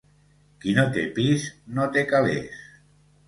Qui 0.63 0.71
no 0.77 0.85
té 0.95 1.03
pis, 1.19 1.45
no 1.77 1.85
té 1.97 2.05
calers. 2.13 2.65